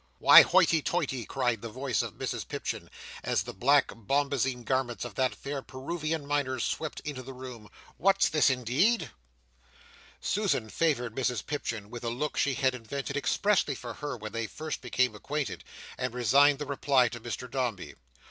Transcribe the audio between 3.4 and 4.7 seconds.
the black bombazeen